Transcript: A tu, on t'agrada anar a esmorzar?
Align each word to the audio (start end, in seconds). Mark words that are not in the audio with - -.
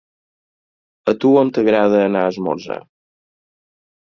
A 1.13 1.13
tu, 1.25 1.33
on 1.43 1.51
t'agrada 1.57 1.99
anar 2.07 2.25
a 2.25 2.33
esmorzar? 2.33 2.79